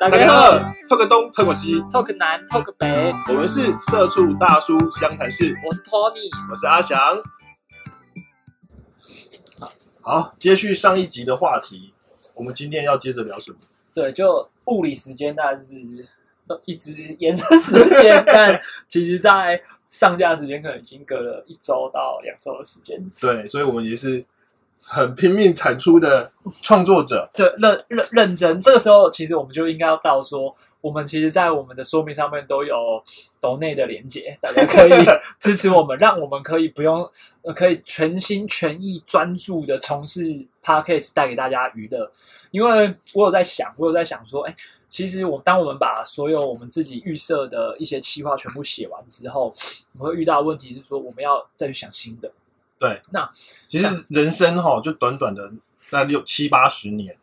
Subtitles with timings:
[0.00, 0.52] 大大家好
[0.88, 6.30] ，talk 东，talk 西，，talk 南，talk 北，我们是社畜大叔湘潭市，我是 Tony。
[6.50, 6.98] 我是阿翔。
[10.00, 11.92] 好，接续上一集的话题，
[12.34, 13.58] 我们今天要接着聊什么？
[13.92, 15.76] 对，就物理时间当然是
[16.46, 18.58] 呃 一直延的时间， 但
[18.88, 22.98] 其实在上架时间可能已经隔了一周到两周的时间。
[23.20, 24.24] 对，所以我们也是
[24.80, 26.30] 很拼命产出的
[26.62, 27.28] 创作者。
[27.34, 33.02] 对，认认认真，这个时候其实我们就应该要到说，我们其实，在我们的说明上面都有
[33.40, 34.92] 抖内的连接， 大家可以
[35.40, 37.08] 支持我们，让我们可以不用，
[37.42, 40.22] 呃，可以全心全意专注的从事
[40.64, 42.10] podcast 带给大家娱乐。
[42.50, 44.54] 因为我有在想，我有在想说，哎，
[44.88, 49.54] 其实我当我们把所有我们自己预设的一些企划全部写完之后，
[49.92, 52.30] 我们会遇到问题是说，我们要再去想新的。
[52.78, 53.28] 对，那
[53.66, 55.50] 其实人生哈，就短短的
[55.90, 57.16] 那六七八十年，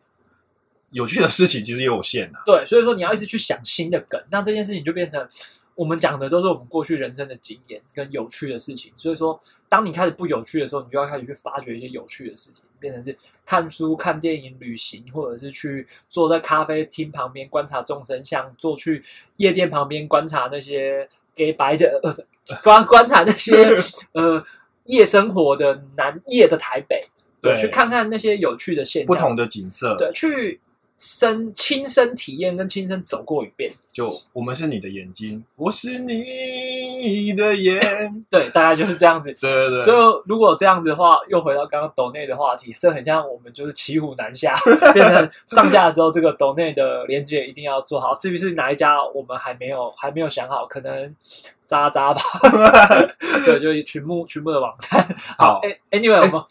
[0.91, 2.41] 有趣的事情其实也有限啊。
[2.45, 5.27] 对，所以说你要一直去想新的梗，那这件事情就变成
[5.75, 8.91] 我们讲的都是我们过去人生的经验跟有趣的事情。
[8.95, 19.03] 所以说，当你开始不有趣的时候，你就要开始去发掘一些有趣的事情，变成是看书、看电影、旅行，或者是去坐在咖啡厅旁边观察众生相，坐去
[19.37, 22.15] 夜店旁边观察那些 gay 白的， 呃，
[22.63, 23.53] 观观察那些
[24.13, 24.43] 呃
[24.85, 27.03] 夜生活的南夜的台北，
[27.41, 30.59] 对去看看那些有趣的现象，不同的景色，对，去
[30.97, 37.79] 身亲身体验跟亲身走过一遍，就我们是你的眼睛，我是你的眼，
[38.31, 39.31] 对，大概就是这样子。
[39.39, 44.55] 对对对，所以如果这样子的话，又回到刚刚抖内的话题，这很像我们就是骑虎难下，
[44.93, 48.13] 变成上架的时候，这个抖内的连接一定要做好。
[48.15, 51.15] 至于是哪一家，我们还没有还没有想好，可能
[51.67, 52.21] 渣渣吧。
[53.45, 55.05] 对，就是群幕群幕的网站。
[55.37, 56.41] 好哎，anyway，我们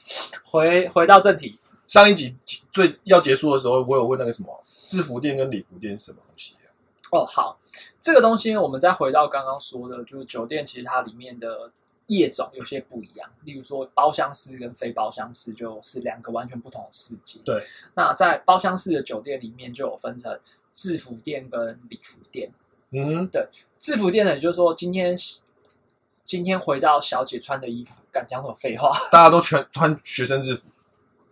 [0.44, 1.58] 回回到正题。
[1.94, 2.34] 上一集
[2.72, 6.66] 最要结束的时候，我有问那个什么制服店跟礼服店是什么东西、啊？
[7.12, 7.56] 哦，好，
[8.00, 11.70] 这个东西我们再回到刚刚说的，就是酒店其实它里面的
[12.08, 17.38] 业种有些不一样，例如说包厢式跟非包厢式就是两个完全不同的世界。
[17.44, 20.36] 对，那在包厢式的酒店里面就有分成
[20.72, 22.50] 制服店跟礼服店。
[22.90, 23.46] 嗯对，
[23.78, 25.14] 制服店呢，也就是说今天
[26.24, 28.90] 今天回到小姐穿的衣服，敢讲什么废话？
[29.12, 30.68] 大家都全穿学生制服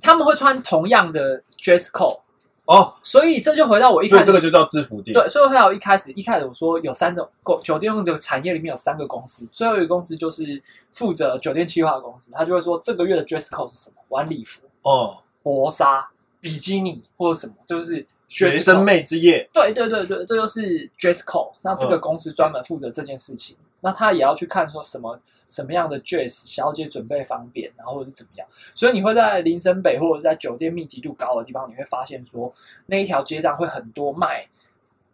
[0.03, 2.21] 他们会穿同样的 dress code，
[2.65, 5.15] 哦，所以这就回到我一开始这个就叫制服店。
[5.15, 10.63] 对，所以还有一开始一开始我说有三种公酒店的产业里面有三个公司，最后一个公司就是
[10.93, 16.09] 负责酒店计划的公司，他就会说这个月的 dress code 是什么，晚礼服、哦，薄纱、
[16.41, 19.49] 比基尼或者什么，就是学 dress 生妹之夜。
[19.53, 21.53] 对对对对，这就是 dress code。
[21.63, 28.49] 那这个嗯公司专门负责这件事情，那他也要去看说什么什么样的 dress 小姐准备方便，然后或者是怎么样。
[28.75, 32.51] 所以你会在林森北或者在酒店密集度高的地方，你会发现说
[32.87, 34.47] 那一条街上会很多卖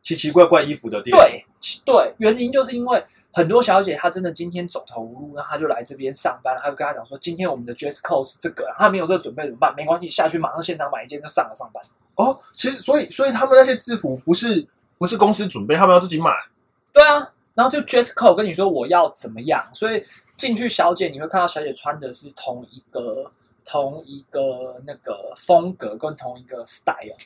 [0.00, 1.44] 奇奇怪怪衣服的店，，对
[1.84, 9.74] 对，原因就是因为很多小姐她真的今天走投无路，然后她就来这边上班，她就跟她讲说，今天我们的 dress code 是这个，她没有这个准备怎么办？
[9.76, 11.82] 没关系，下去马上现场买一件就上了上班。
[12.14, 14.66] 哦，其实所以所以他们那些制服不是
[14.98, 16.32] 不是公司准备，他们要自己买。
[16.92, 20.00] 对啊，然后就 dress code 跟你说我要怎么样，所以
[20.36, 23.28] 进去小姐你会看到小姐穿的是同一个
[23.64, 27.16] 同一个那个风格跟同一个 style。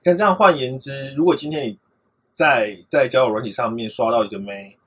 [0.00, 1.76] 但这样换言之，如果今天你
[2.36, 4.78] 在在交友软体上面刷到一个妹，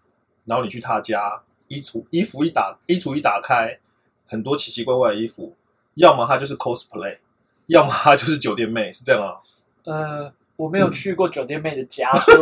[0.45, 3.77] 然后你去她家，衣橱衣服一打衣橱一打开，
[4.25, 5.53] 很多奇奇怪怪的衣服，
[5.95, 7.17] 要么她就是 cosplay，
[7.65, 9.35] 要么她就是酒店妹，是这样啊？
[9.83, 12.37] 呃，我没有去过酒店妹的家，所以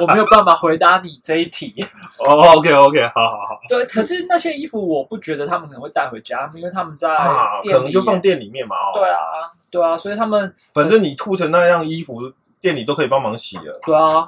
[0.00, 1.72] 我没有办法回答你这一题。
[2.18, 7.16] 哦，OK OK，好好好对，可是那些衣服我不觉得他们可能会带回家，因为他们在
[7.62, 8.92] 可能就放店里面嘛哦。
[8.94, 9.18] 对啊，
[9.70, 13.80] 对啊，所以他们反正你吐成那样衣服，店里都可以帮忙洗了。
[13.84, 14.26] 对啊，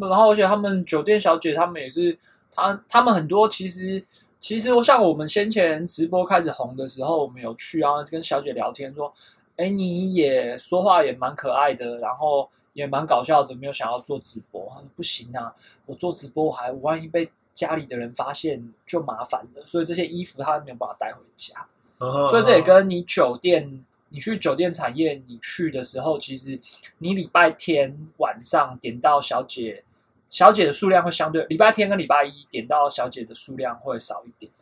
[0.00, 2.16] 然后而且他们酒店小姐他们也是，
[2.54, 4.02] 他他们很多其实
[4.38, 9.12] 其实我像我们先前直播开始红的时候，我们有去啊跟小姐聊天说，
[9.56, 14.66] 哎，你也说话也蛮可爱的，然后也蛮搞笑的，没有想要做直播。
[14.70, 15.54] 他说不行啊，
[15.86, 21.66] 我做直播还万一被家里的人发现就麻烦了，所以这些衣服他没有办法带回家。
[21.98, 26.60] 所所以这也跟你酒店，你去酒店产业，你去的时候，其实
[26.98, 29.82] 你礼拜天晚上点到小姐，
[30.28, 34.52] 小姐的数量会相对礼拜天跟礼拜一点到小姐的数量会少一点。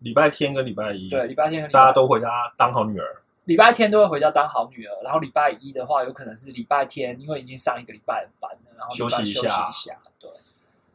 [0.00, 3.22] 礼拜天跟礼拜一，对，礼拜天跟礼拜大家都回家当好女儿。
[3.44, 10.30] 礼拜天都会回家当好女儿，然后礼拜一的话，有可能是礼拜天，因为已经上一个礼拜的班了，然后休息一休息下一下，对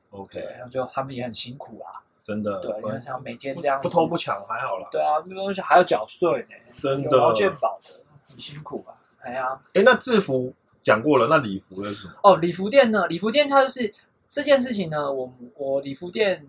[0.09, 8.97] OK，对，然后就他们也很辛苦啊，真的，对，不你看像每天这样子不偷不抢还好啦，对啊，那东西还要缴税呢，真的劳的健保的，辛苦啊。
[9.21, 12.13] 哎呀，哎，那制服讲过了，那礼服的是什么？
[12.23, 13.05] 哦，礼服店呢？
[13.07, 13.93] 礼服店它就是
[14.29, 16.47] 这件事情呢，我我礼服店。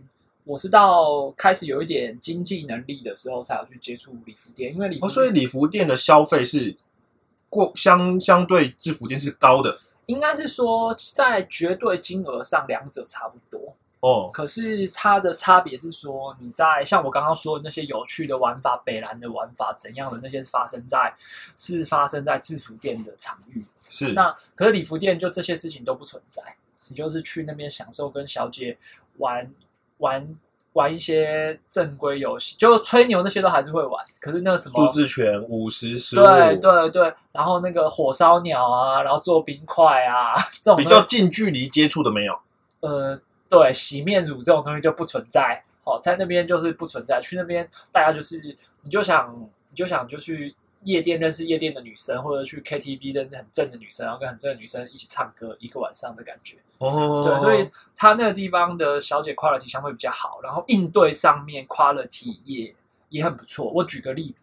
[0.51, 6.77] 我是到开始有一点经济能力的时候，才有去接触礼服店，因为礼服、哦，所以礼服店的消费是
[7.49, 13.77] 过相相对制服店是高的，应该是说在绝对金额上两者差不多。
[14.01, 21.15] 哦，可是它的差别是说，你在像我刚刚说的那些有趣的玩法、北兰的玩法怎样的那些，是发生在
[21.55, 23.65] 是发生在制服店的场域。
[23.89, 26.43] 是那可是礼服店就这些事情都不存在，
[26.89, 28.77] 你就是去那边享受跟小姐
[29.19, 29.49] 玩
[30.01, 30.37] 玩
[30.75, 34.05] 玩一些正规游戏，就吹牛那些都还是会玩。
[34.21, 42.39] 可是那个什么数字拳、五十、十五，对对对，然后那个火烧鸟啊，然后做冰块啊， 这种比较近距离接触的没有。
[42.81, 45.63] 呃，对，洗面乳这种东西就不存在。
[45.83, 47.21] 好、在那边就是不存在。
[47.21, 48.41] 去那边，大家就是
[48.83, 49.35] 你就想
[49.71, 56.57] 你就想就去夜店认识夜店的女生，或者去 KTV 认识很正的女生，然后跟很正的女生一起唱歌一个晚上的感觉。
[56.79, 62.75] 哦，对，所以他那个地方的小姐 quality 相对比较好，然后应对上面 quality 也
[63.11, 63.71] 也很不错。
[63.71, 64.35] 我举个例，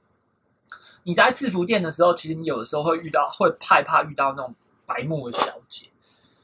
[1.04, 4.54] 你在制服店的时候，其实你有的时候会遇到，会害怕遇到那种
[4.86, 5.88] 白目的小姐。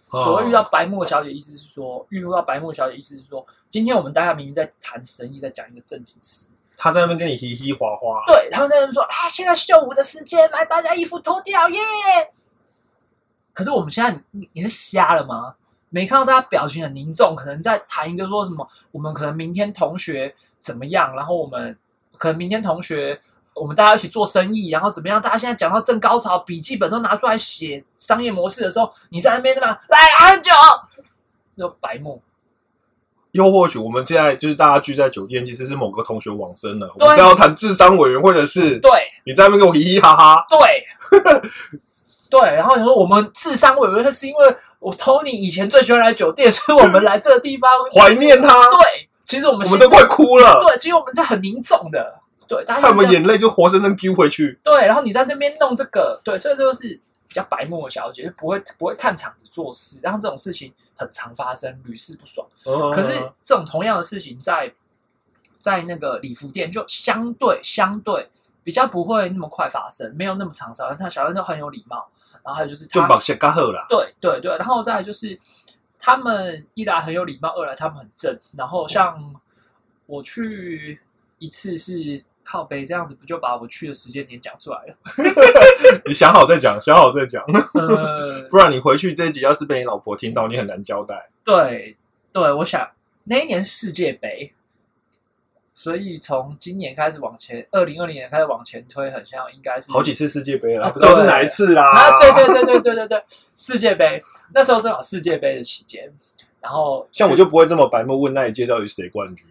[0.09, 6.51] 所谓遇到白目的小姐，意思是说，遇到白目小姐，意思是说，今天我们大家明明在谈生意，在讲一个正经事，
[6.83, 11.79] 他在那边跟你嘻嘻哗哗，对，他们在那边说啊，现在秀舞的时间，来，大家衣服脱掉耶！
[13.53, 15.55] 可是我们现在，你你你是瞎了吗？
[15.87, 21.73] 没看到大家表情很凝重，可能在谈一个说什么，我们可能明天同学怎么样，然后我们
[22.17, 23.17] 可能明天同学，
[23.53, 25.21] 我们大家一起做生意，然后怎么样？
[25.21, 29.79] 大家现在讲到正高潮，笔记本都拿出来写商业模式的时候，你在那边对吧？
[29.87, 30.51] 来喝酒，
[31.55, 32.21] 就白目。
[33.33, 37.07] 又或许我们现在就是大家聚在酒店，其实是某个同学往生了，我对。
[37.09, 38.91] 们在要谈智商委员会的事，对。
[39.25, 40.59] 你在那边跟我嘻嘻哈哈，对。
[42.29, 47.69] 对，然后你说我们智商委员会是因为我 Tony 以前最喜欢来酒店，所以我们来这个地方。
[47.93, 52.15] 怀念他，对，其实我们我们都快哭了，对，其实我们是很凝重的，
[52.47, 54.59] 对，大家看我们眼泪就活生生丢回去。
[54.63, 56.87] 对，然后你在那边弄这个，对，所以这就是
[57.27, 62.47] 比较白目的小姐，就不会不会看场子做事，然后这种事情很常发生，屡试不爽。
[62.93, 63.09] 可是
[63.43, 64.73] 这种同样的事情在
[65.57, 68.29] 在那个礼服店就相对相对
[68.63, 72.07] 比较不会那么快发生，没有那么长烧，他小人都很有礼貌，
[72.43, 75.39] 然后还有就是他就把写嘎赫啦，对对对，然后再来就是
[75.97, 78.37] 他们一来很有礼貌，二来他们很正。
[78.57, 79.35] 然后像
[80.05, 81.01] 我去
[81.39, 84.95] 一次是靠背这样子，不就把我去的时间点讲出来了？
[86.05, 87.43] 你想好再讲，想好再讲，
[87.73, 91.29] 呃， 不然你回去这一集要是被你老婆听到，你很难交代。
[91.43, 91.97] 对
[92.31, 92.89] 对，我想
[93.25, 94.53] 那一年世界杯，
[95.73, 101.83] 所以从今年开始往前，二零二零年开始往前推，很像应该是好几次世界杯了，啊不知道是哪一次啦。
[101.83, 103.23] 啊，对对对对对对对，
[103.55, 104.21] 世界杯
[104.53, 106.11] 那时候正好世界杯的期间，
[106.59, 109.47] 然后像我就不会这么白目问那一届到底谁冠军。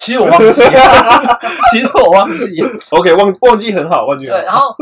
[0.00, 1.38] 其实我忘记了，
[1.70, 2.70] 其实我忘记了。
[2.90, 4.74] OK，忘忘记很好，忘记很好对，然后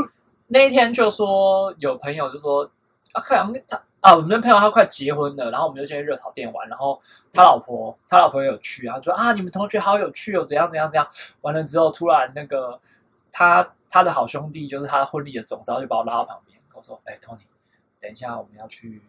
[0.47, 2.65] 那一天就说有朋友就说
[3.13, 7.01] 啊，看他啊，我们的朋友他快结婚了，然后我们就先热炒店玩，然后
[7.33, 11.07] 他老婆他老婆也有去啊，说啊，你们同学好有趣哦，怎样怎样怎样。
[11.41, 12.79] 完了之后，突然那个
[13.33, 17.41] 他他的好兄弟就是他婚礼的总招，就把我拉到旁边跟我说，哎，Tony，
[18.01, 19.03] 等一下我们要去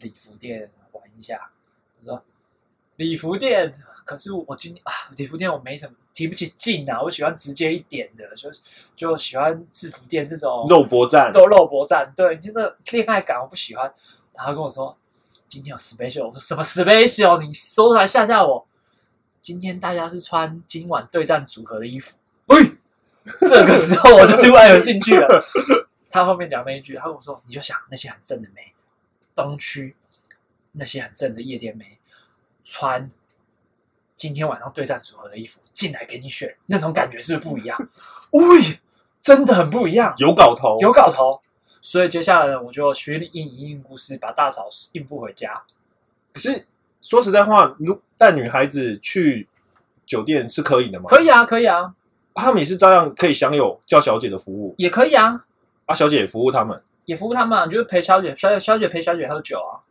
[0.00, 1.50] 礼服店玩一下。
[1.98, 2.22] 我说
[3.02, 3.72] 礼服店，
[4.04, 8.50] 可是我今天啊，礼服店我没什么提不起劲啊，我喜欢直接一点的，就
[8.96, 13.92] 就喜欢制服店这种肉搏战，都肉搏战，对，这个恋爱感我不喜欢。
[14.34, 14.96] 然后跟我说
[15.48, 17.40] 今天有 special，我说什么 special？
[17.42, 18.64] 你说出来吓吓我。
[19.42, 22.16] 今天大家是穿今晚对战组合的衣服，
[22.46, 22.62] 喂，
[23.42, 25.42] 这个时候我就突然有兴趣了。
[26.08, 28.72] 他后面讲那一句，他跟我说，你就想那些很正的妹，
[29.34, 29.96] 东区
[30.72, 31.98] 那些很正的夜店妹，
[32.64, 33.08] 穿
[34.16, 37.88] 今天晚上对战组合的衣服进来给你选，那种感觉是不是不一样？
[38.30, 38.80] 喂，
[39.20, 40.14] 真的很不一样。
[40.18, 41.40] 有搞头，有搞头。
[41.80, 45.62] 所以接下来呢，我就学应应应故事，把大嫂应付回家。
[46.32, 46.64] 可是
[47.00, 49.48] 说实在话，如带女孩子去
[50.06, 51.06] 酒店是可以的吗？
[51.08, 51.92] 可以啊，可以啊，
[52.34, 55.44] 他们也是照样可以享有叫小姐的服务也可以啊，
[55.86, 59.82] 啊，小姐也服务他们，也服务他们、啊，你就是陪小姐，小姐小姐陪小姐喝酒啊，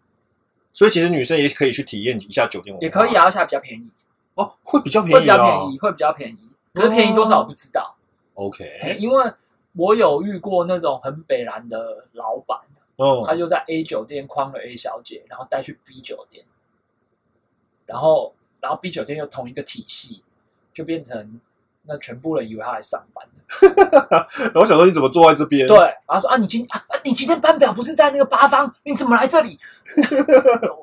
[0.74, 3.92] 所以其实女生也可以去体验一下酒店文化，也可以啊，而且还比较便宜，
[4.36, 6.38] 哦，会比较便宜、哦，会比较便宜，会比较便宜。
[6.74, 7.96] 可是便宜多少我不知道
[8.36, 9.32] ，OK，因为
[9.74, 12.58] 我有遇过那种很北蓝的老板，
[12.96, 16.46] 哦，他就在 A 酒店诓了 A 小姐，然后带去 B 酒店，
[17.86, 20.24] 然后然后 B 酒店又同一个体系，
[20.74, 21.42] 就变成
[21.88, 23.26] 那全部人以为他来上班。
[24.40, 25.68] 然后我想说你怎么坐在这边？
[25.68, 29.60] 对，然后说啊，你今啊啊，你今天班表不是在那个八方，你怎么来这里？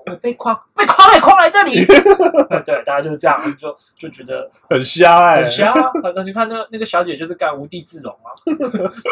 [0.04, 1.82] 我被框，被框来框来这里。
[2.66, 5.90] 对，大家就是这样，就就觉得很瞎哎、很瞎啊。
[6.02, 8.36] 反正你看那那个小姐就是干无地自容啊，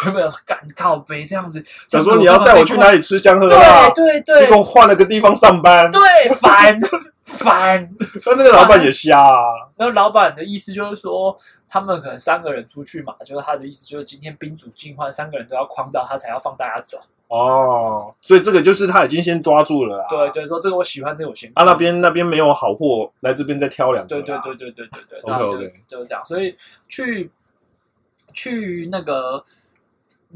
[0.04, 2.96] 原本干靠背这样子，想说你要带我去哪里？
[2.98, 5.90] 里吃香喝辣，对对对结果换了个地方上班。
[5.90, 6.00] 对，
[6.34, 6.78] 烦
[7.26, 7.88] 烦。
[8.24, 9.38] 那那个老板也瞎啊，
[9.76, 11.36] 那老板的意思就是说，
[11.68, 16.98] 他们可能三个人出去嘛，就是他的意思就是今天宾主尽欢，三个人都要框到他才要放大家走。
[17.28, 20.06] 哦，所以这个就是他已经先抓住了啦。
[20.08, 24.08] 对对，说这个我喜欢，这个我先啊，那边那边没有好货，来这边再挑两个。
[24.08, 26.56] 对对，对对对对对，OK，OK 就是这样，所以
[26.86, 27.28] 去
[28.32, 29.42] 去那个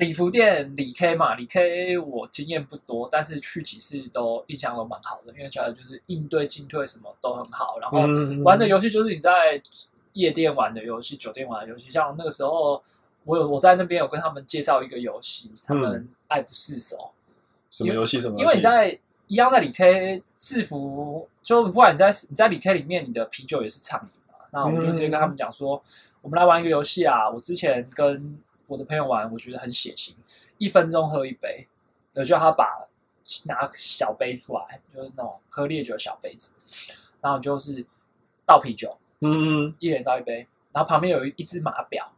[0.00, 9.62] 礼服店李 K 嘛，李 K 我经验不多，但是去几次都印象都蛮好的，因为觉得就是应对进退什么都很好，然后嗯玩的游戏就是你在
[10.14, 12.82] 夜店玩的游戏、酒店玩的游戏，像那个时候
[13.24, 17.12] 我有我在那边有跟他们介绍一个游戏，他们爱不释手。
[17.70, 18.36] 什么游戏什么？
[18.40, 24.38] 因为你在一样在李 K 制服，就不管你在你在李 K 里面，你的啤酒也是畅饮嘛。
[24.50, 25.80] 那我就直接跟他们讲说，
[26.22, 27.30] 我们来玩一个游戏啊。
[27.30, 28.36] 我之前跟
[28.70, 30.12] 我的朋友玩，我觉得很血腥，
[30.56, 31.66] 一分钟喝一杯，
[32.14, 32.86] 我就叫他把
[33.46, 36.54] 拿小杯出来，就是那种喝烈酒的小杯子，
[37.20, 37.84] 然后就是
[38.46, 42.12] 倒啤酒，嗯，一人倒一杯，然后旁边有一一只码表，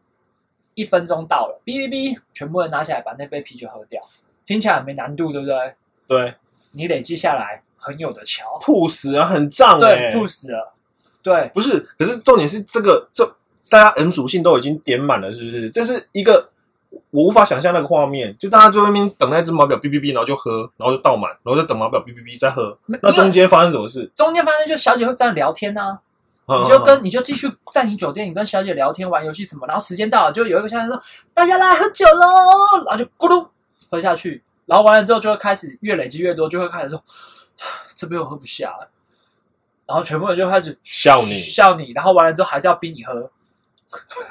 [0.75, 3.99] 一分钟到了，哔哔哔，全部人拿起来把那杯啤酒喝掉，
[4.45, 5.75] 听起来很没难度，对不对？
[6.07, 6.35] 对，
[6.73, 10.75] 你累积下来很有的瞧，吐死啊，很胀哎、对，吐死了，
[11.23, 13.35] 对，不是，可是重点是这个这
[13.69, 15.69] 大家 N 属性都已经点满了，是不是？
[15.69, 16.49] 这是一个
[17.11, 22.77] 我无法想象那个画面，就大家在外面等那只码表哔哔哔，然后就喝，然后就倒满，然后再等码表哔哔哔再喝。
[22.85, 24.11] 那中间发生什么事？
[24.15, 25.99] 中间发生就小姐会在聊天啊，
[26.47, 31.01] 嗯你就跟你就继续在你酒店，你跟小姐聊天玩游戏什么，然后时间到了，就有一个小姐说
[31.33, 33.47] 大家来喝酒喽，然后就咕噜
[33.89, 37.01] 喝下去，然后完了之后就会开始越累积越多，就会开始说
[37.95, 38.89] 这杯我喝不下了，
[39.87, 43.31] 然后全部人就开始笑你笑你，然后完了之后还是要逼你喝，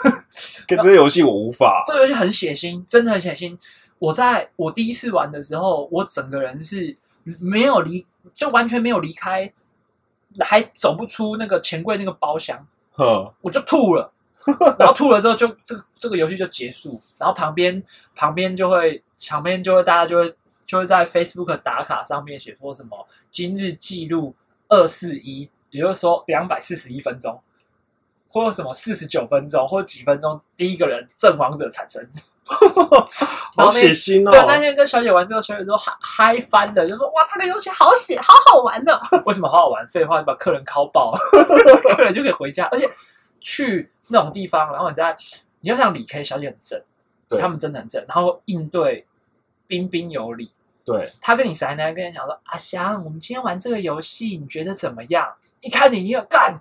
[0.66, 1.82] 跟这个游戏我无法。
[1.86, 3.56] 这个游戏很血腥，真的很血腥。
[3.98, 6.96] 我在我第一次玩的时候，我整个人是
[7.38, 8.04] 没有离，
[8.34, 9.52] 就完全没有离开，
[10.40, 14.12] 还走不出那个钱柜那个包厢，哼，我就吐了。
[14.76, 17.00] 然后吐了之后就，这个这个游戏就结束。
[17.16, 17.80] 然后旁边
[18.16, 20.34] 旁边就会旁边就会大家就会
[20.66, 24.34] 就会在 Facebook 打卡上面写说什么今日记录
[24.68, 27.40] 二四一，也就是说两百四十一分钟，
[28.32, 32.04] 或者什么四十九分钟或者几分钟，第一个人阵亡者产生。
[33.54, 34.58] 好血腥哦对，那哦！
[34.58, 38.98] 天跟小姐玩之后，小姐说嗨嗨翻了，就说哇这个游戏好血，好好玩呢。
[39.24, 39.86] 为什么好好玩？
[39.86, 41.12] 废话，你把客人敲爆，
[41.96, 42.66] 客人就可以回家。
[42.72, 42.90] 而且
[43.40, 45.16] 去那种地方，然后你在
[45.60, 46.82] 你要想理 K 小姐很正，
[47.28, 49.06] 对他们真的很正，然后应对
[49.66, 50.50] 彬彬有礼。
[50.84, 55.32] 对，他跟你塞奶，跟你讲说阿翔，我们今天玩这个游戏，你觉得怎么样？
[55.60, 56.58] 一开始你要干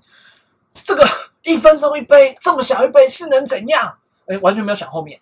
[0.75, 1.03] 这个
[1.43, 3.97] 一分钟一杯，这么小一杯是能怎样？
[4.27, 5.19] 哎，完全没有想后面，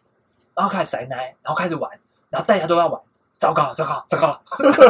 [0.53, 1.89] 然后开始塞奶，然后开始玩，
[2.29, 3.01] 然后大家都要玩，
[3.39, 4.41] 糟糕了，糟糕了，糟糕了，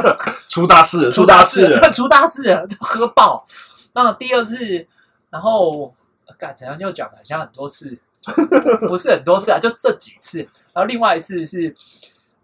[0.50, 1.72] 出大事了，出大事！
[1.94, 3.46] 出大事了，喝爆。
[3.94, 4.88] 那第二次，
[5.30, 5.94] 然后
[6.26, 7.98] 呃干怎样又讲了，好像很多次，
[8.88, 10.40] 不是很多次啊，就这几次。
[10.74, 11.76] 然后另外一次是，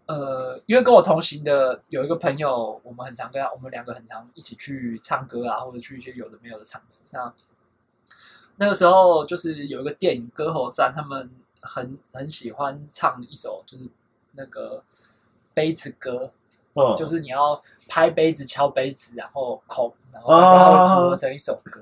[0.06, 7.04] 呃，因为跟我同行的有一个朋友，我们很常跟他，我们两个很常一起去唱歌啊，或者去一些有的没有的场子。
[7.12, 7.34] 那
[8.58, 11.30] 那个时候就是有一个电影《歌喉战》，他们
[11.62, 13.86] 很很喜欢唱一首，就是
[14.32, 14.84] 那个
[15.54, 16.32] 杯子歌，
[16.74, 21.82] 嗯，就是你要拍杯子、敲杯子，然后口，然后它会组合成一首歌。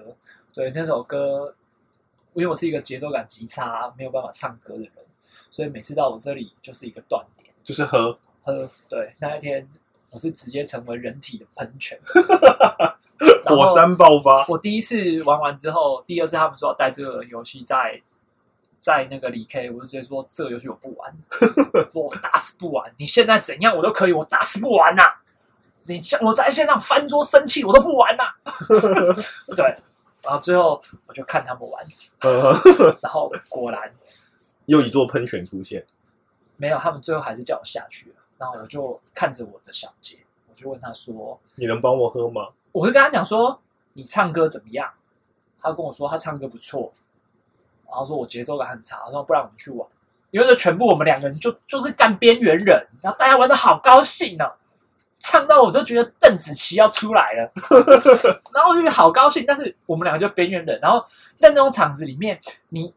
[0.53, 1.53] 对，那首歌，
[2.33, 4.91] 因为我是一个节奏感极差、没有办法唱歌的人，
[5.51, 7.51] 所以每次到我这里就是一个断点。
[7.63, 9.67] 就是喝，喝，对，那一天
[10.11, 11.99] 我是直接成为人体的喷泉。
[13.45, 18.01] 火山爆发，我第一次玩完之后，第二次他们说要带这个游戏在
[18.79, 21.13] 在那个里 K，我就直接说这个游戏我不玩，
[21.91, 22.91] 说我打死不玩。
[22.97, 25.03] 你现在怎样我都可以，我打死不玩呐、
[25.83, 28.23] 你像我在线上翻桌生气，我都不玩呐、
[29.55, 29.65] 对，
[30.23, 31.85] 然后最后我就看他们玩，
[32.21, 32.53] 呃，
[33.01, 33.93] 然后果然
[34.65, 35.85] 又一座喷泉出现。
[36.55, 38.15] 没有，他们最后还是叫我下去了。
[38.37, 40.17] 然后我就看着我的小姐，
[40.49, 42.49] 我就问他说，你能帮我喝吗？
[42.73, 43.61] 我会跟他讲说
[43.93, 44.91] 你唱歌怎么样？
[45.61, 46.91] 他跟我说他唱歌不错，
[47.87, 49.87] 然后说我节奏感很差，他说不然我们去玩，
[50.31, 54.51] 因为这全部我们两个人就就是干边缘人，然后大家玩的好高兴哦，
[55.19, 57.51] 唱到我都觉得邓紫棋要出来了，
[58.53, 61.01] 然后就觉得好高兴，但是我们两个就边缘人，然后
[61.37, 62.37] 在那种场子里面，
[62.67, 62.93] 你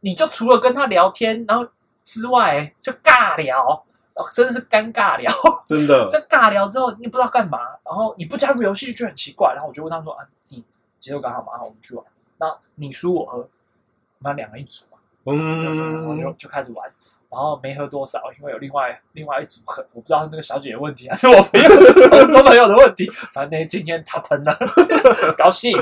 [0.00, 1.64] 你就除了跟他聊天，然后
[2.02, 5.32] 之外就尬聊，哦，真的是尴尬聊。
[5.66, 9.52] 真的在尬聊之后，你不知道干嘛，然后你不加入游戏就很奇怪。
[9.54, 10.62] 然后我就问他们说：“啊，你
[11.00, 11.52] 节奏感好吗？
[11.58, 12.04] 好我们去玩。
[12.38, 14.98] 那你输我喝，我们两个一组嘛。
[15.24, 16.90] 然后就嗯，就开始玩。
[17.30, 21.68] 然后没喝多少，因为有另外另外一组喝，我不知道是那个小姐的问题还 是我朋友
[22.10, 23.08] 同桌朋友的问题。
[23.32, 24.54] 反正今天他喷了，
[25.38, 25.74] 高兴。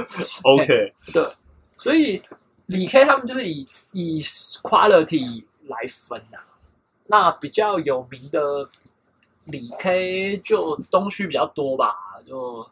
[0.44, 1.24] OK，对
[1.76, 2.22] 所以
[2.66, 6.38] 李 K 他们就是以以 quality 来分啊。
[7.10, 8.66] 那比较有名的
[9.46, 11.92] 理 K 就东区比较多吧，
[12.24, 12.64] 就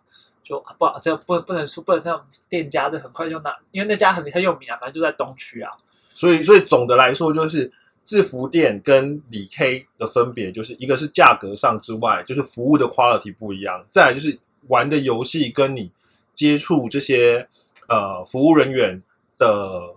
[0.44, 5.72] 就不这不不能说不能让店家这很快就拿，因为那家很很有名啊，反正就在东区啊。
[6.14, 7.72] 所以所以总的来说，就是
[8.04, 15.90] 制服店跟理 K 的分别，就是一个是价格上之外，就是服务的 quality 不一样，再来就是玩的游戏跟你
[16.32, 17.48] 接触这些
[17.88, 19.02] 呃服务人员
[19.36, 19.94] 的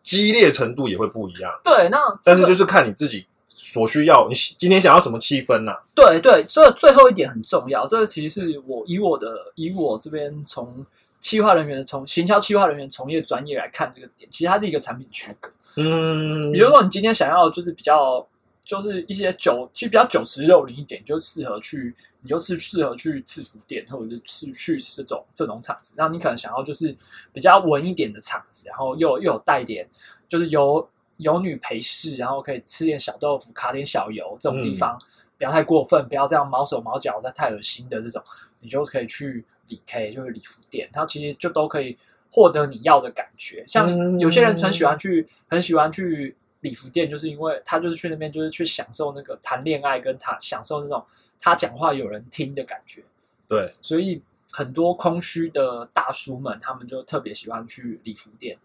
[0.00, 1.60] 激烈程度也会不一样。
[1.64, 3.26] 对，那这个但是就是看你自己
[3.66, 7.86] 所需要，你今天想要什么气氛呐、啊对对，这最后一点很重要。
[7.86, 10.84] 这个其实是我以我的以我这边从
[11.18, 15.50] 企划人员的从行销企划人员从业专业来看这个点，其实它是一个产品区隔。
[15.76, 18.24] 嗯，比如说你今天想要就是比较
[18.66, 25.94] 就是一些酒，其实比较酒池肉林一点，就适合去，你就是适合去制服店或者是去去这种这种场子。
[25.96, 26.94] 然后你可能想要就是
[27.32, 29.88] 比较文一点的场子，然后又又有带点
[30.28, 30.86] 就是有
[31.18, 34.98] 有女陪侍，然后可以吃点小豆腐，卡点小油这种地方，
[35.38, 38.22] 不要太过分，不要这样毛手毛脚，再太恶心的这种，
[38.60, 41.96] 你就可以去理 K，就是礼服店，它其实就都可以
[42.30, 43.64] 获得你要的感觉。
[43.66, 51.04] 像嗯有些人很喜欢去，很喜欢去礼服店，就是因为他就是去那边就是去享受那个谈恋爱，跟他享受那种
[51.40, 53.02] 他讲话有人听的感觉。
[53.46, 58.56] 对，所以很多空虚的大叔们，他们就特别喜欢去礼服店，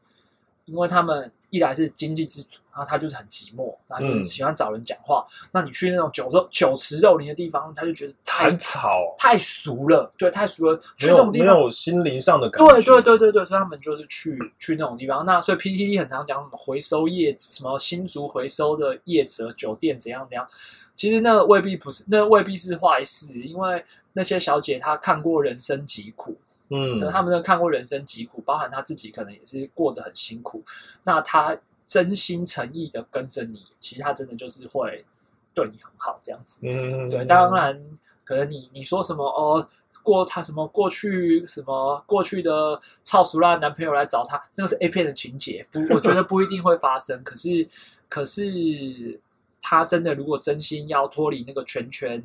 [0.70, 5.26] 因为他们一来是经济支柱，然后他就是很寂寞，然后就是嗯喜欢找人讲话。
[5.52, 10.80] 那你去那种酒肉酒池肉林的地方，他就觉得太吵，太俗了，对，太俗了。
[10.96, 12.74] 去那种地方，有心灵上的感觉。
[12.74, 15.26] 对对对对对，所以他们就是去去那种地方。
[15.26, 20.48] 那所以 PTT 很常讲什么回收业，什么新竹回收的业者酒店怎样怎样。
[20.96, 26.38] 其实那未必不是，那未必是坏事，因为那些小姐她看过人生疾苦，
[26.70, 30.64] 嗯，他们都看过人生疾苦，包含他自己可能也是过得很辛苦。
[31.04, 35.04] 那他真心诚意的跟着你，其实他真的就是会
[35.54, 36.60] 对你很好这样子。
[36.64, 37.84] 嗯，对，当然
[38.24, 39.68] 可能你你说什么哦，
[40.04, 47.20] 过他什么过去什么过去的操熟辣男朋友来找他，那个是 A 片的情节，不，我觉得不一定会发生。
[47.26, 47.68] 可是
[48.08, 49.20] 可是
[49.62, 52.24] 他真的如果真心要脱离那个圈圈，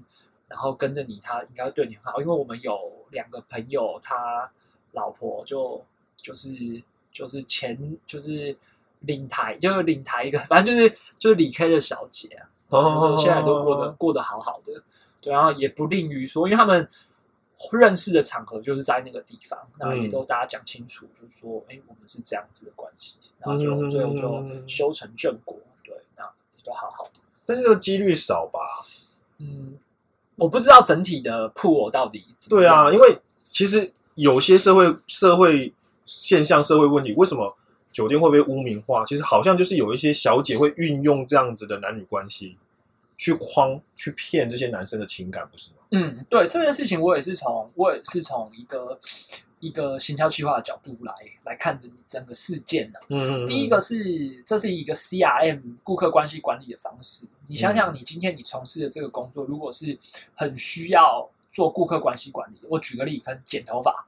[0.48, 2.20] 然后跟着你，他应该会对你很好。
[2.20, 2.78] 因为我们有
[3.14, 4.50] 两个朋友，他
[4.92, 5.82] 老婆就
[6.18, 8.54] 就是就是前就是
[9.00, 12.50] 领台，就是领台一个，反正就是就是李 K 的小姐啊。
[12.70, 14.82] 哦就是现在都过得过得好好的，
[15.20, 16.88] 对，然后也不吝于说，因为他们
[17.70, 27.20] 认识的场合就是在那个地方，那也都大家讲清楚，就是说，哎，我们是这样子的关系，然后就嗯最后就修成正果，对，那也都好好的。
[27.44, 28.58] 但是这个几率少吧？
[30.36, 35.72] 嗯，我不知道整体的铺我到底怎么对样啊，因为其实有些社会社会
[36.04, 37.56] 现象、社会问题，为什么
[37.90, 39.04] 酒店会被污名化？
[39.04, 42.56] 其实好像就是有一些小姐会运用这样子的男女关系
[43.16, 45.76] 去框、去骗这些男生的情感，不是吗？
[45.92, 48.98] 嗯，对这件事情，我也是从我也是从一个
[49.64, 57.26] 一个行销计划的角度来来看整整个事件的、嗯，第一个是，这是一个 CRM 顾客关系管理的方式。
[57.46, 59.98] 你想想，你今天你从事的这个工作，如果是
[60.34, 64.04] 很需要做顾客关系管理的，我举个例，可能剪头发，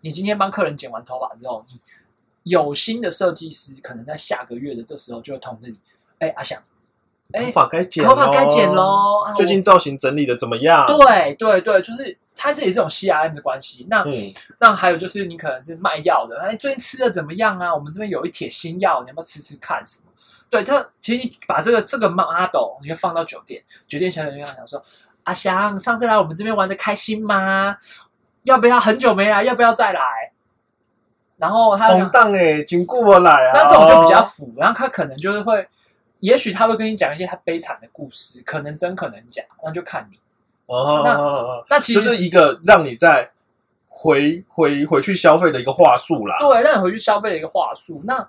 [0.00, 1.78] 你今天帮客人剪完头发之后，你
[2.44, 5.76] 有新的设计师可能在下个月的这时候就会通知你，
[6.20, 6.62] 哎，阿翔，
[7.32, 8.72] 哎头，发该剪，头发该剪。
[8.72, 10.86] 喽，啊最近造型整理的怎么样？
[10.86, 13.86] 我对对对，就是它是以这种 CRM 的关系。
[13.88, 17.74] 那嗯，那还有就是，你可能是卖药的，哎，最近吃的怎么样啊？
[17.74, 19.84] 我们这边有一帖新药，你要不要吃吃看？
[19.84, 20.12] 什么？
[20.48, 24.80] 对他，其实你把这个这个 model 你就放到酒店，酒店小姐就想说
[25.24, 27.76] ：“阿翔，上次来我们这边玩的开心吗？
[28.44, 29.42] 要不要很久没来？
[29.42, 30.00] 要不要再来？”
[31.36, 33.52] 然后他就红讲档哎，请过我来啊！
[33.54, 35.68] 那这种就比较腐，然后他可能就是会，
[36.20, 40.18] 也许他会跟你讲一些他悲惨的故事，可能真可能假，那就看你。
[40.66, 43.30] 哦，那那那其实就是一个让你在
[43.88, 46.36] 回回回去消费的一个话术啦。
[46.40, 48.02] 对，让你回去消费的一个话术。
[48.04, 48.28] 那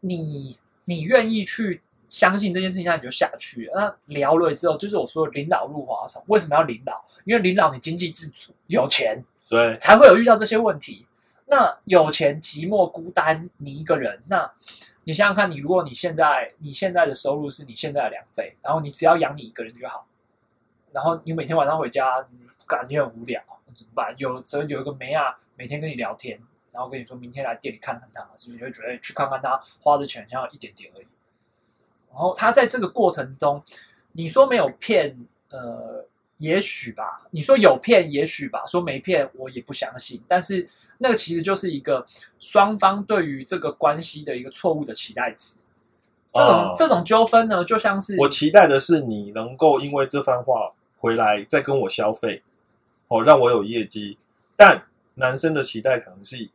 [0.00, 3.72] 你你愿意去相信这件事情，那你就下去了。
[3.74, 6.22] 那聊了之后，就是我说领导入华丛。
[6.26, 7.04] 为什么要领导？
[7.24, 11.06] 因为领导你经济自主，有钱对，才会有遇到这些问题。
[11.46, 14.50] 那有钱寂寞孤单，你一个人，那
[15.04, 20.06] 你想想看，你如果你现在你现在的收入是你现在的两倍，然后你只要养你一个人就好，
[20.92, 23.42] 然后你每天晚上回家，你感觉很无聊，
[23.74, 24.14] 怎么办？
[24.18, 26.40] 有则有一个梅亚，每天跟你聊天，
[26.72, 31.06] 然后跟你说明天来店里看看他，是不是你会觉得、哎去看看他花的钱像一点点而已？
[32.10, 33.62] 然后他在这个过程中，
[34.12, 35.16] 你说没有骗，
[35.50, 36.04] 呃，
[36.38, 40.20] 也许吧；你说有骗，也许吧；说没骗，我也不相信。
[40.26, 42.04] 但是那个其实就是一个
[42.40, 45.60] 双方对于这个关系的一个错误的期待值。
[46.26, 52.42] 这种、哦这种纠纷呢，就像是我期待的是你能够因为这番话回来再跟我消费，
[53.08, 54.16] 哦，让我有业绩。
[54.54, 54.84] 但
[55.14, 56.48] 男生的期待可能是，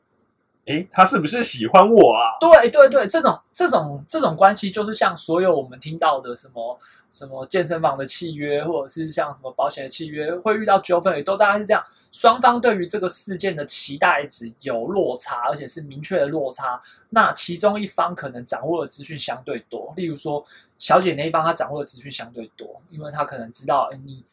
[0.65, 2.38] 诶，他是不是喜欢我啊？
[2.39, 6.79] 对对对，这种这种这种关系，就是像所有我们听到的什么
[7.12, 11.84] 什么健身房的契约，或者是像什么保险的契约，会遇到纠纷，也都大概是这样。
[12.12, 16.81] 双方对于这个事件的期待值有落差，而且是明确的落差。
[17.10, 20.45] 那其中一方可能掌握的资讯相对多，例如说
[20.77, 24.23] 小姐那一方，她掌握的资讯相对多，因为她可能知道，哎，你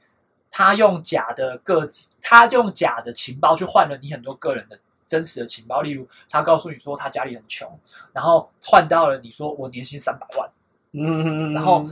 [0.53, 7.67] 她用假的个子，他用假的情报去换了你很多个人的真实的情报，例如他告诉你说他家里很穷，
[8.13, 10.51] 然后换到了你说我年薪三百万，
[10.93, 11.87] 嗯，然后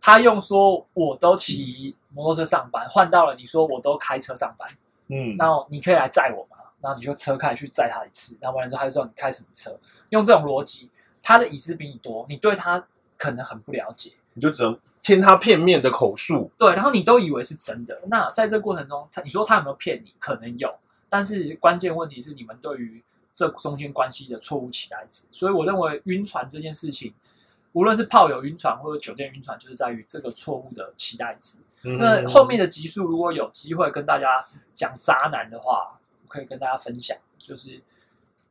[0.00, 4.68] 他用说我都骑摩托车上班，换到了你说我都开车上班，
[5.08, 6.56] 嗯，然后你可以来载我吗？
[6.80, 9.76] 然后你就车开去载他一次，然后完了之后他就说你开什么车？
[10.10, 10.88] 用这种逻辑，
[11.20, 16.50] 他的椅子比你多，你对他可能很不了解，你就只能听他片面的口述。
[16.58, 18.00] 对，然后你都以为是真的。
[18.08, 20.12] 那在这个过程中，他你说他有没有骗你？
[20.18, 20.74] 可能有，
[21.08, 23.00] 但是关键问题是你们对于
[23.32, 25.26] 这中间关系的错误期待值。
[25.30, 27.14] 所以我认为晕船这件事情，
[27.74, 31.58] 无论是炮友晕船或者酒店晕船，就是在于这个错误的期待值。
[31.86, 34.42] 嗯那后面的集数如果有机会跟大家
[34.74, 37.78] 讲渣男的话，我可以跟大家分享，就是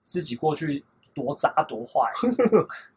[0.04, 0.84] 自己过去
[1.16, 2.12] 多渣多坏，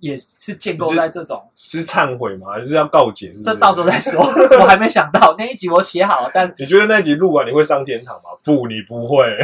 [0.00, 1.48] 也是建构在这种。
[1.54, 2.48] 是忏悔吗？
[2.52, 3.28] 还是要告解？
[3.28, 4.20] 是是这到时候再说，
[4.58, 8.30] 我还没想到那一集我写好了，但你觉得那一集录完你会上天堂吗？
[8.42, 9.28] 不，你不会。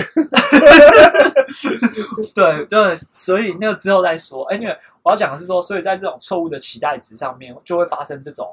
[2.35, 4.45] 对对，所以那个之后再说。
[4.47, 8.51] 哎，因为我要讲的是说，所以在这种错误的期待值上面，就会发生这种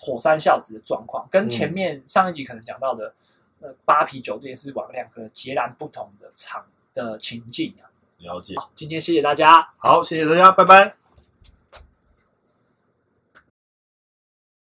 [0.00, 3.12] 火山孝子的状况，跟前面上一集可能讲到的
[3.60, 7.86] 呃八啤酒店是往两个截然不同的场的情境啊。
[8.18, 8.56] 了解。
[8.56, 9.66] 好，今天谢谢大家。
[9.78, 11.01] 好，谢谢大家，拜拜。